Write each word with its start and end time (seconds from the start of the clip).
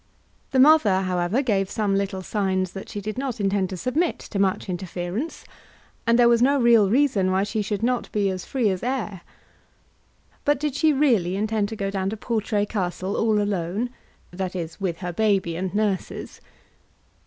The 0.49 0.57
mother, 0.59 1.01
however, 1.01 1.43
gave 1.43 1.69
some 1.69 1.93
little 1.95 2.23
signs 2.23 2.71
that 2.71 2.89
she 2.89 3.01
did 3.01 3.19
not 3.19 3.39
intend 3.39 3.69
to 3.69 3.77
submit 3.77 4.17
to 4.17 4.39
much 4.39 4.67
interference, 4.67 5.45
and 6.07 6.17
there 6.17 6.27
was 6.27 6.41
no 6.41 6.59
real 6.59 6.89
reason 6.89 7.29
why 7.29 7.43
she 7.43 7.61
should 7.61 7.83
not 7.83 8.11
be 8.11 8.27
as 8.31 8.43
free 8.43 8.71
as 8.71 8.81
air. 8.81 9.21
But 10.43 10.59
did 10.59 10.73
she 10.73 10.91
really 10.91 11.35
intend 11.35 11.69
to 11.69 11.75
go 11.75 11.91
down 11.91 12.09
to 12.09 12.17
Portray 12.17 12.65
Castle 12.65 13.15
all 13.15 13.39
alone; 13.39 13.91
that 14.31 14.55
is, 14.55 14.81
with 14.81 14.97
her 15.01 15.13
baby 15.13 15.55
and 15.55 15.71
nurses? 15.75 16.41